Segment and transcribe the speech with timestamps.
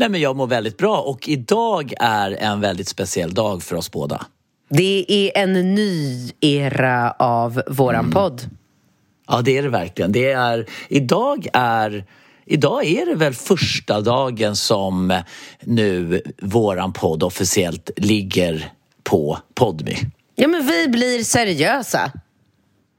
[0.00, 3.90] Nej, men jag mår väldigt bra och idag är en väldigt speciell dag för oss
[3.90, 4.26] båda.
[4.68, 8.12] Det är en ny era av våran mm.
[8.12, 8.42] podd.
[9.28, 10.12] Ja, det är det verkligen.
[10.12, 12.04] Det är, idag, är,
[12.44, 15.22] idag är det väl första dagen som
[15.60, 19.96] nu våran podd officiellt ligger på Podmy.
[20.34, 22.12] Ja, men vi blir seriösa.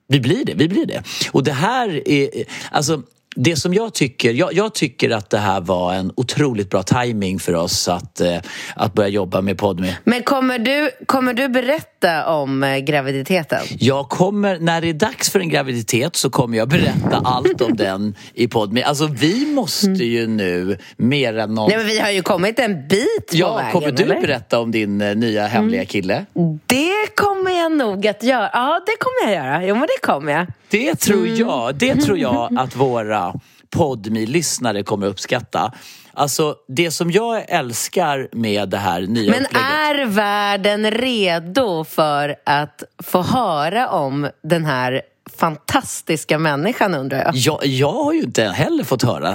[0.08, 1.04] Vi blir det, vi blir det.
[1.32, 2.30] Och det här är,
[2.72, 3.02] alltså
[3.36, 7.40] det som jag tycker, jag, jag, tycker att det här var en otroligt bra timing
[7.40, 8.38] för oss att, eh,
[8.76, 9.98] att börja jobba med Podme.
[10.04, 13.60] Men kommer du, kommer du berätta om eh, graviditeten?
[13.80, 17.76] Jag kommer, när det är dags för en graviditet så kommer jag berätta allt om
[17.76, 18.84] den i Podme.
[18.84, 21.70] Alltså vi måste ju nu mer än någon...
[21.70, 23.72] Nej men vi har ju kommit en bit på ja, vägen.
[23.72, 24.22] Kommer du eller?
[24.22, 26.26] berätta om din eh, nya hemliga kille?
[26.66, 28.50] Det kommer jag nog att göra.
[28.54, 29.66] Ja, det kommer jag göra.
[29.66, 30.48] Jo men det kommer jag.
[30.70, 31.36] Det tror mm.
[31.36, 33.34] jag, det tror jag att våra
[33.70, 35.74] podmi lyssnare kommer uppskatta.
[36.14, 39.68] Alltså det som jag älskar med det här nya Men upplägget.
[39.68, 45.02] är världen redo för att få höra om den här
[45.38, 47.36] fantastiska människan undrar jag?
[47.36, 47.66] jag?
[47.66, 49.34] Jag har ju inte heller fått höra.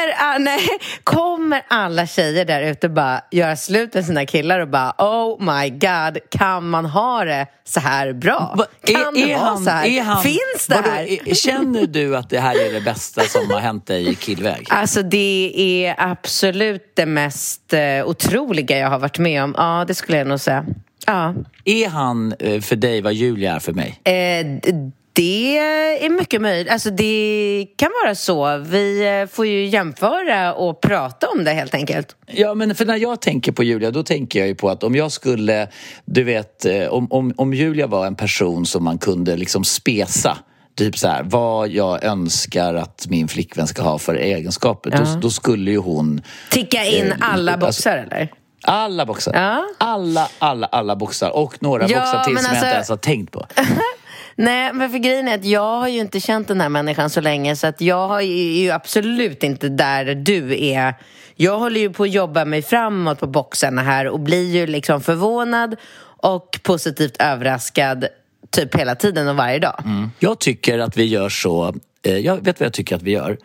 [0.00, 0.68] Kommer, nej,
[1.04, 5.70] kommer alla tjejer där ute bara göra slut med sina killar och bara oh my
[5.70, 8.54] god, kan man ha det så här bra?
[8.58, 10.02] Va, kan är, det är vara han, så här?
[10.02, 11.28] Han, Finns det vadå, här?
[11.28, 14.66] Är, känner du att det här är det bästa som har hänt dig i killväg?
[14.80, 19.54] Alltså det är absolut det mest uh, otroliga jag har varit med om.
[19.58, 20.66] Ja, det skulle jag nog säga.
[21.06, 21.34] Ja.
[21.64, 24.00] Är han uh, för dig vad Julia är för mig?
[24.04, 24.74] Eh,
[25.20, 25.58] det
[26.04, 26.72] är mycket möjligt.
[26.72, 28.56] Alltså det kan vara så.
[28.56, 32.16] Vi eh, får ju jämföra och prata om det helt enkelt.
[32.26, 34.94] Ja, men för när jag tänker på Julia, då tänker jag ju på att om
[34.94, 35.68] jag skulle,
[36.04, 40.38] du vet, eh, om, om, om Julia var en person som man kunde liksom spesa
[40.74, 44.90] Typ så här, vad jag önskar att min flickvän ska ha för egenskaper.
[44.90, 44.98] Ja.
[44.98, 46.22] Då, då, skulle ju hon...
[46.50, 48.32] Ticka in eh, alla alltså- boxar alltså, eller?
[48.62, 49.34] Alla boxar.
[49.34, 49.64] Ja.
[49.78, 51.30] Alla, alla, alla boxar.
[51.30, 52.54] Och några ja, boxar till som alltså...
[52.54, 53.46] jag inte ens har tänkt på.
[54.36, 57.20] Nej, men för grejen är att jag har ju inte känt den här människan så
[57.20, 60.94] länge så att jag är ju absolut inte där du är.
[61.36, 65.00] Jag håller ju på att jobba mig framåt på boxarna här och blir ju liksom
[65.00, 65.76] förvånad
[66.22, 68.06] och positivt överraskad
[68.50, 69.82] typ hela tiden och varje dag.
[69.84, 70.10] Mm.
[70.18, 73.38] Jag tycker att vi gör så, eh, jag vet vad jag tycker att vi gör.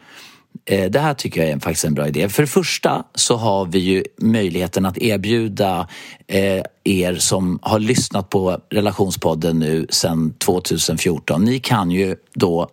[0.65, 2.29] Eh, det här tycker jag är faktiskt en bra idé.
[2.29, 5.87] För det första så har vi ju möjligheten att erbjuda
[6.27, 11.43] eh, er som har lyssnat på relationspodden nu sedan 2014.
[11.45, 12.69] Ni kan ju då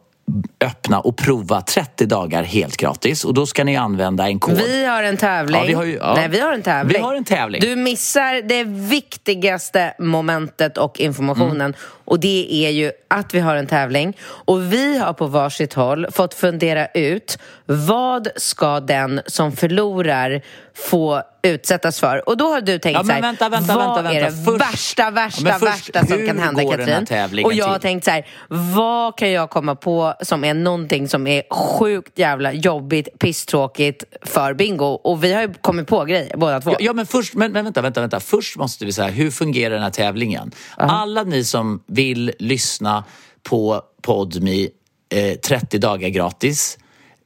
[0.60, 4.56] öppna och prova 30 dagar helt gratis och då ska ni använda en kod.
[4.56, 5.60] Vi har en tävling.
[5.60, 6.14] Ja, vi har ju, ja.
[6.14, 6.96] Nej, vi har en tävling.
[6.96, 7.60] Vi har en tävling.
[7.60, 11.74] Du missar det viktigaste momentet och informationen mm.
[12.04, 16.06] Och det är ju att vi har en tävling och vi har på varsitt håll
[16.12, 20.42] fått fundera ut vad ska den som förlorar
[20.74, 22.28] få utsättas för?
[22.28, 24.60] Och då har du tänkt ja, så här, vänta, vänta, vad vänta, är det först,
[24.60, 27.44] värsta, värsta, ja, först, värsta som kan hända Katrin?
[27.44, 31.26] Och jag har tänkt så här, vad kan jag komma på som är någonting som
[31.26, 34.84] är sjukt jävla jobbigt, pisstråkigt för Bingo?
[34.84, 36.70] Och vi har ju kommit på grejer båda två.
[36.70, 38.20] Ja, ja men först, men, men, vänta, vänta, vänta.
[38.20, 40.46] Först måste vi säga, hur fungerar den här tävlingen?
[40.46, 40.90] Uh -huh.
[40.90, 43.04] Alla ni som vill lyssna
[43.42, 44.68] på Podmi
[45.14, 46.78] eh, 30 dagar gratis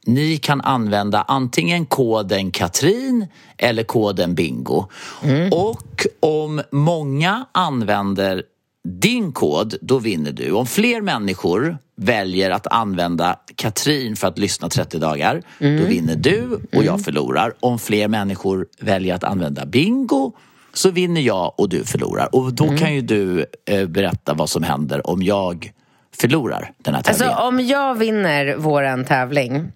[0.07, 4.85] ni kan använda antingen koden Katrin eller koden Bingo.
[5.23, 5.53] Mm.
[5.53, 8.43] Och om många använder
[8.83, 10.51] din kod, då vinner du.
[10.51, 15.81] Om fler människor väljer att använda Katrin för att lyssna 30 dagar, mm.
[15.81, 16.99] då vinner du och jag mm.
[16.99, 17.53] förlorar.
[17.59, 20.33] Om fler människor väljer att använda Bingo
[20.77, 22.35] så vinner jag och du förlorar.
[22.35, 22.77] Och då mm.
[22.77, 25.71] kan ju du eh, berätta vad som händer om jag
[26.17, 27.31] förlorar den här tävlingen.
[27.31, 29.71] Alltså om jag vinner våran tävling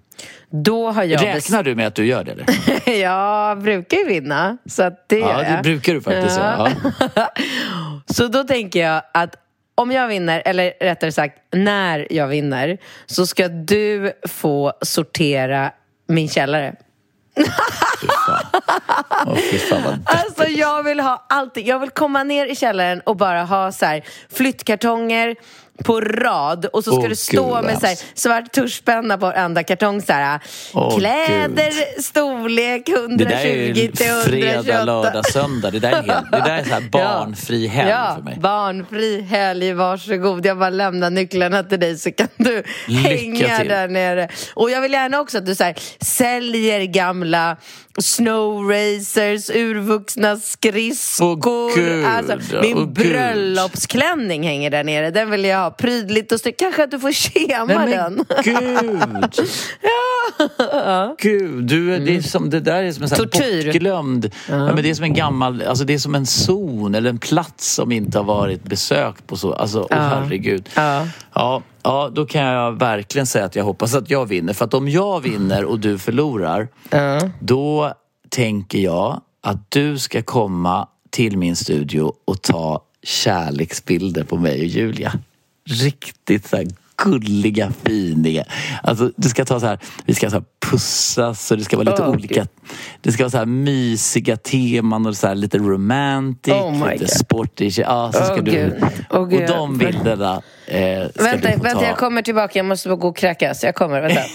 [0.50, 2.32] då har jag Räknar du med att du gör det?
[2.32, 3.00] Eller?
[3.02, 6.70] jag brukar ju vinna, så att det Ja, det brukar du faktiskt ja.
[7.16, 7.34] ja.
[8.06, 9.36] så då tänker jag att
[9.76, 15.72] om jag vinner, eller rättare sagt när jag vinner så ska du få sortera
[16.08, 16.76] min källare.
[17.36, 18.46] Fy fan.
[19.26, 21.68] Oh, fy fan alltså jag vill ha allting.
[21.68, 25.36] Jag vill komma ner i källaren och bara ha så här, flyttkartonger,
[25.84, 29.26] på rad och så ska oh, det stå Gud, med så här, svart tuschpenna på
[29.26, 30.40] varenda kartong så här,
[30.74, 32.04] oh, Kläder, Gud.
[32.06, 33.88] storlek 120 till 128.
[33.88, 35.72] Det där är fredag, lördag, söndag.
[35.72, 38.38] Det där är, helt, det där är så här barnfri helg ja, för mig.
[38.40, 40.46] barnfri helg, varsågod.
[40.46, 43.68] Jag bara lämnar nycklarna till dig så kan du Lycka hänga till.
[43.68, 44.30] där nere.
[44.54, 47.58] Och jag vill gärna också att du så här, säljer gamla
[48.00, 51.72] snowracers, urvuxna skridskor.
[51.80, 55.12] Oh, alltså, min oh, bröllopsklänning hänger där nere.
[55.12, 56.60] Den vill jag ha prydligt och snyggt.
[56.60, 58.26] Kanske att du får kema Nej, men den.
[58.44, 59.48] gud!
[61.18, 63.66] Gud, du, det, är som, det där är som en sån här Tortyr.
[63.66, 64.32] bortglömd...
[64.50, 64.66] Ja.
[64.66, 65.62] men det är som en gammal...
[65.62, 69.36] Alltså det är som en zon eller en plats som inte har varit besökt på
[69.38, 69.54] så...
[69.54, 70.70] Alltså, åh herregud.
[70.76, 71.08] Ja.
[71.34, 74.54] Ja, ja, då kan jag verkligen säga att jag hoppas att jag vinner.
[74.54, 76.68] För att om jag vinner och du förlorar,
[77.40, 77.94] då
[78.30, 84.66] tänker jag att du ska komma till min studio och ta kärleksbilder på mig och
[84.68, 85.14] Julia.
[85.70, 86.66] Riktigt så här
[87.04, 88.44] gulliga, finiga.
[88.84, 91.90] Alltså, du ska ta så här, vi ska så här pussas och det ska vara
[91.92, 92.40] lite Åh, olika...
[92.40, 92.48] Gud.
[93.02, 97.10] Det ska vara så här mysiga teman och så här lite romantic, Oh lite God.
[97.10, 97.74] sportig.
[97.78, 98.74] Ja, så ska Åh, du, Gud.
[99.30, 99.42] Gud.
[99.42, 101.86] och de bilderna eh, ska Vänta, du få vänta ta.
[101.86, 102.60] jag kommer tillbaka.
[102.60, 103.64] Jag måste bara gå och kräkas.
[103.64, 104.22] Jag kommer, vänta.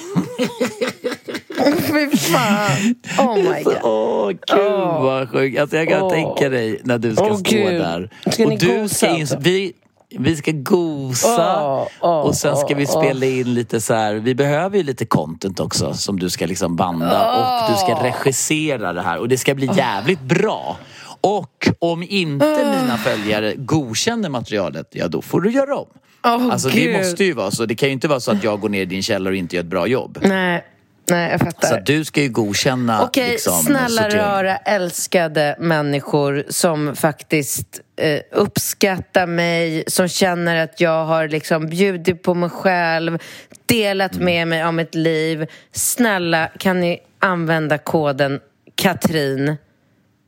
[1.87, 2.94] Fy fan.
[3.19, 3.76] Oh my god.
[3.82, 5.02] Åh, gud Åh.
[5.02, 5.58] vad sjukt.
[5.61, 7.81] Alltså, jag kan tänka dig när du ska stå Gud.
[7.81, 8.11] där.
[8.32, 9.37] Ska och ni du gosa ska in, alltså?
[9.40, 9.73] vi,
[10.11, 14.14] vi ska gosa Åh, åh, och sen ska vi åh, spela in lite så här.
[14.14, 18.93] Vi behöver ju lite content också som du ska liksom banda och du ska regissera
[18.93, 20.76] det här och det ska bli jävligt bra.
[21.20, 25.88] Och om inte mina följare godkänner materialet, ja då får du göra om.
[26.25, 26.93] Åh, alltså Gud.
[26.93, 27.67] det måste ju vara så.
[27.67, 29.56] Det kan ju inte vara så att jag går ner i din källare och inte
[29.56, 30.19] gör ett bra jobb.
[30.23, 30.64] Nej,
[31.11, 31.69] nej jag fattar.
[31.69, 39.26] Så du ska ju godkänna Okej, liksom, snälla rara älskade människor som faktiskt eh, uppskattar
[39.26, 43.19] mig, som känner att jag har liksom bjudit på mig själv,
[43.67, 44.25] delat Mm.
[44.25, 45.47] med mig av mitt liv.
[45.73, 48.41] Snälla, kan ni använda koden
[48.75, 49.56] Katrin?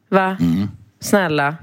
[0.08, 0.36] Va?
[0.40, 0.68] Mm.
[1.00, 1.56] Snälla.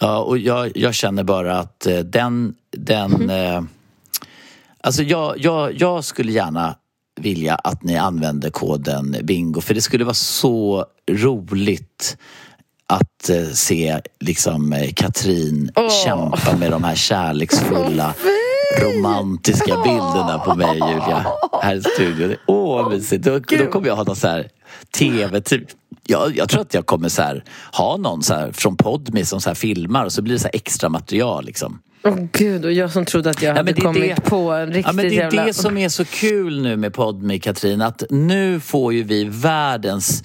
[0.00, 2.54] Ja, och jag, jag känner bara att eh, den...
[2.70, 3.30] den Mhm.
[3.30, 3.62] eh,
[4.80, 6.76] alltså jag, jag, jag skulle gärna
[7.16, 12.16] vilja att ni använder koden bingo för det skulle vara så roligt
[12.86, 15.70] att eh, se liksom eh, Katrin
[16.04, 18.14] kämpa med de här kärleksfulla
[18.80, 21.26] romantiska bilderna på mig och Julia
[21.62, 22.36] här i studion.
[22.46, 23.24] Åh, vad mysigt.
[23.24, 24.48] Då, då kommer jag ha någon så här
[24.98, 25.64] tv typ.
[26.06, 29.40] Jag, jag tror att jag kommer så här, ha någon så här från Podme som
[29.40, 31.78] så här filmar och så blir det så här extra material liksom.
[32.04, 34.86] Åh gud, och jag som trodde att jag hade är kommit det- på en riktigt
[34.86, 35.44] Ja, men det är jävla...
[35.44, 40.24] det som är så kul nu med Podme, Katrin, att nu får ju vi världens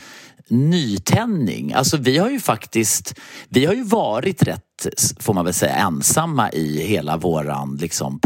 [0.50, 1.74] nytändning.
[1.74, 3.20] Alltså vi har ju faktiskt,
[3.50, 4.88] vi har ju varit rätt,
[5.20, 8.20] får man väl säga, ensamma i hela våran liksom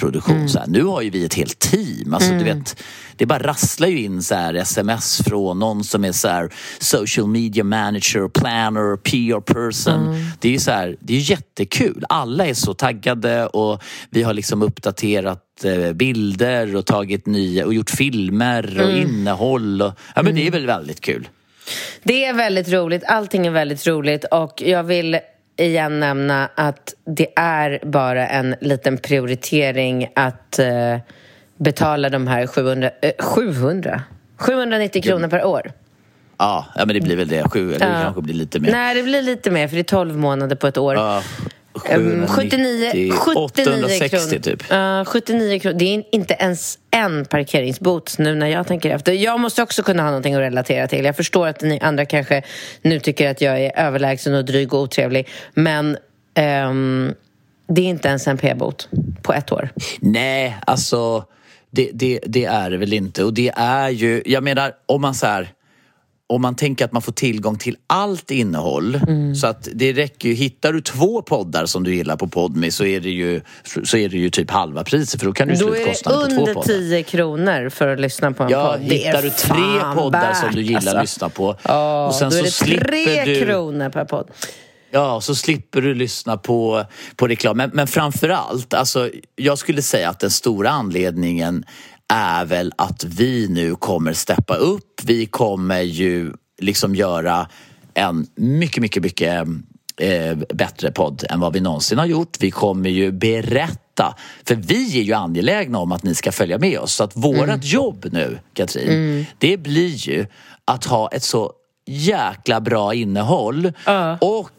[0.00, 0.48] poddproduktion.
[0.48, 0.66] Så här.
[0.66, 2.14] Nu har ju vi ett helt team.
[2.14, 2.82] Alltså, du vet,
[3.16, 7.26] det bara rasslar ju in så här sms från någon som är så här social
[7.26, 10.16] media manager, planner, PR person.
[10.40, 12.04] Det är ju så här, det är jättekul.
[12.08, 17.74] Alla är så taggade och vi har liksom uppdaterat eh, bilder och tagit nya och
[17.74, 19.82] gjort filmer och innehåll.
[19.82, 21.28] Och, ja men det är väl väldigt kul.
[22.02, 23.04] Det är väldigt roligt.
[23.04, 24.24] Allting är väldigt roligt.
[24.30, 25.18] Och jag vill
[25.60, 30.96] igen nämna att det är bara en liten prioritering att eh,
[31.56, 32.90] betala de här 700...
[33.02, 34.02] Eh, 700?
[34.36, 35.72] 790 kronor per år.
[36.38, 37.48] Ja, ja men det blir väl det.
[37.50, 38.02] Sju, eller det Ja.
[38.02, 38.72] kanske blir lite mer.
[38.72, 40.94] Nej, det blir lite mer för det är 12 månader på ett år.
[40.94, 44.42] Ja, 790, 79, 79 860 kronor.
[44.42, 44.64] typ.
[44.70, 45.78] Ja, 79 kronor.
[45.78, 49.12] Det är inte ens en parkeringsbot nu när jag tänker efter.
[49.12, 51.04] Jag måste också kunna ha någonting att relatera till.
[51.04, 52.42] Jag förstår att ni andra kanske
[52.82, 55.28] nu tycker att jag är överlägsen och dryg och otrevlig.
[55.54, 55.96] Men
[56.34, 57.14] ehm,
[57.68, 58.88] det är inte ens en p-bot
[59.22, 59.68] på ett år.
[60.00, 61.24] Nej, alltså
[61.70, 63.24] det, det, det är det väl inte.
[63.24, 65.48] Och det är ju, jag menar om man så här
[66.30, 69.34] om man tänker att man får tillgång till allt innehåll Mm.
[69.34, 72.84] så att det räcker ju, hittar du två poddar som du gillar på Podme så
[72.84, 73.40] är det ju,
[73.84, 76.20] så är det ju typ halva priset för då kan du Då är det slutkostnaden
[76.28, 76.66] på två under poddar.
[76.66, 78.88] 10 kronor för att lyssna på en Ja, podd.
[78.88, 80.96] Det hittar är du tre poddar som värt, du gillar alltså.
[80.96, 83.40] att lyssna på Ja, och sen då är så det slipper tre du...
[83.40, 84.30] kronor per podd.
[84.92, 86.84] Ja, så slipper du lyssna på,
[87.16, 87.56] på reklam.
[87.56, 91.64] Men, men framför allt, alltså, jag skulle säga att den stora anledningen
[92.10, 95.00] är väl att vi nu kommer steppa upp.
[95.02, 97.48] Vi kommer ju liksom göra
[97.94, 99.46] en mycket, mycket, mycket
[99.96, 102.36] eh, bättre podd än vad vi någonsin har gjort.
[102.40, 104.14] Vi kommer ju berätta,
[104.46, 106.94] för vi är ju angelägna om att ni ska följa med oss.
[106.94, 110.26] Så att vårat jobb nu, Katrin, det blir ju
[110.64, 111.52] att ha ett så
[111.86, 113.72] jäkla bra innehåll.
[114.20, 114.50] Och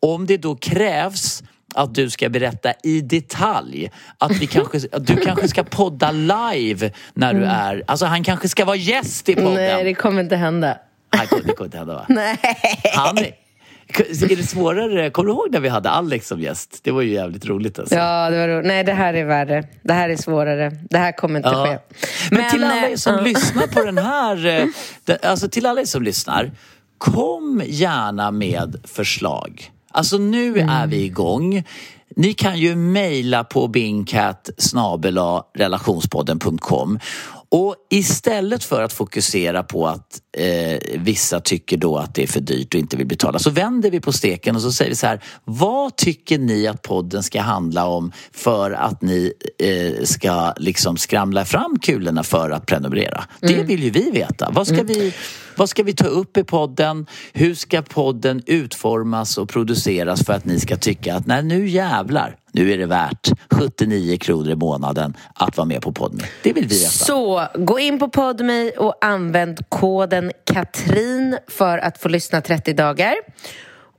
[0.00, 1.42] om det då krävs
[1.74, 6.90] att du ska berätta i detalj att, vi kanske, att du kanske ska podda live
[7.14, 7.82] när du är...
[7.86, 9.54] Alltså han kanske ska vara gäst i podden.
[9.54, 10.78] Nej, det kommer inte hända.
[11.16, 12.06] Nej, det kommer inte hända va?
[12.08, 12.38] Nej.
[12.94, 15.10] Han är, det svårare?
[15.10, 16.80] Kommer du ihåg när vi hade Alex som gäst?
[16.82, 17.94] Det var ju jävligt roligt alltså.
[17.94, 18.66] Ja, det var roligt.
[18.66, 19.64] Nej, det här är värre.
[19.82, 20.70] Det här är svårare.
[20.90, 21.66] Det här kommer inte Ja.
[21.66, 21.96] ske.
[22.30, 23.20] Men, till alla er eh, som ja.
[23.20, 26.50] lyssnar på den här, eh, alltså till alla er som lyssnar,
[26.98, 29.70] kom gärna med förslag.
[29.94, 30.68] Alltså nu Mm.
[30.68, 31.62] är vi igång.
[32.16, 34.50] ni kan ju mejla på bingcat
[35.54, 36.98] relationspodden.com
[37.54, 42.40] och istället för att fokusera på att eh, vissa tycker då att det är för
[42.40, 45.06] dyrt och inte vill betala så vänder vi på steken och så säger vi så
[45.06, 50.96] här Vad tycker ni att podden ska handla om för att ni eh, ska liksom
[50.96, 53.24] skramla fram kulorna för att prenumerera?
[53.42, 53.56] Mm.
[53.56, 54.50] Det vill ju vi veta.
[54.50, 54.86] Vad ska, mm.
[54.86, 55.14] vi,
[55.56, 57.06] vad ska vi ta upp i podden?
[57.32, 62.36] Hur ska podden utformas och produceras för att ni ska tycka att nej nu jävlar
[62.54, 66.22] nu är det värt 79 kronor i månaden att vara med på Podme.
[66.42, 66.90] Det vill vi veta.
[66.90, 73.14] Så gå in på Podme och använd koden Katrin för att få lyssna 30 dagar.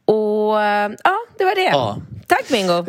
[0.06, 0.56] Och
[1.04, 1.70] ja, det var det.
[1.72, 1.98] Ja.
[2.28, 2.86] Tack Bingo.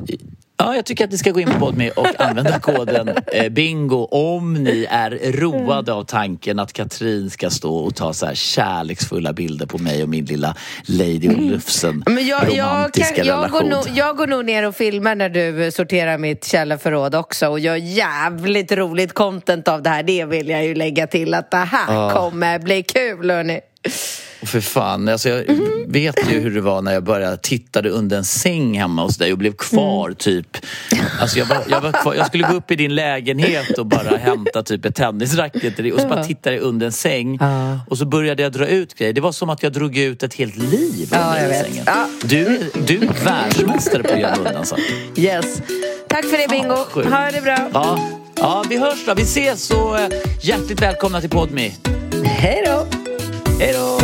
[0.59, 4.05] Ja, jag tycker att ni ska gå in på Podme och använda koden eh, BINGO
[4.05, 9.33] om ni är roade av tanken att Katrin ska stå och ta så här kärleksfulla
[9.33, 13.63] bilder på mig och min lilla Lady Olufsen Men jag, romantiska jag, kan, jag relation.
[13.63, 17.59] Går nog, jag går nog ner och filmar när du sorterar mitt källarförråd också och
[17.59, 20.03] gör jävligt roligt content av det här.
[20.03, 22.11] Det vill jag ju lägga till att det här ja.
[22.11, 23.61] kommer bli kul, hörni.
[24.47, 25.93] För fan, alltså jag mm.
[25.93, 29.33] vet ju hur det var när jag började tittade under en säng hemma hos dig
[29.33, 30.17] och blev kvar mm.
[30.17, 30.57] typ.
[31.21, 34.17] Alltså jag, var, jag, var kvar, jag skulle gå upp i din lägenhet och bara
[34.17, 37.39] hämta typ ett tennisracket och så bara tittade jag under en säng.
[37.41, 37.81] Ja.
[37.89, 39.13] Och så började jag dra ut grejer.
[39.13, 41.85] Det var som att jag drog ut ett helt liv under ja, sängen.
[41.87, 42.09] Ja.
[42.23, 44.81] Du, du är världsmästare på att göra undansatt.
[45.17, 45.63] Yes.
[46.09, 47.11] Tack för det Bingo.
[47.11, 47.71] ha det bra.
[47.73, 47.99] Ja.
[48.37, 49.15] ja, vi hörs då.
[49.15, 49.99] Vi ses så
[50.41, 51.75] hjärtligt välkomna till Podmi.
[52.25, 52.87] Hej då.
[53.61, 53.96] Hej då.